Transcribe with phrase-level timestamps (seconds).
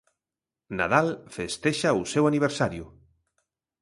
[0.77, 2.85] Nadal festexa o seu aniversario.